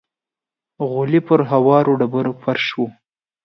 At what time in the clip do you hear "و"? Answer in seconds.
2.77-2.79